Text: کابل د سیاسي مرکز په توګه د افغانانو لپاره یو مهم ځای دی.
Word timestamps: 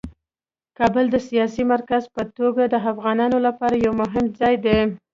کابل 0.77 1.05
د 1.11 1.15
سیاسي 1.27 1.63
مرکز 1.73 2.03
په 2.15 2.23
توګه 2.37 2.63
د 2.67 2.75
افغانانو 2.91 3.37
لپاره 3.47 3.75
یو 3.85 3.93
مهم 4.01 4.25
ځای 4.39 4.55
دی. 4.65 4.79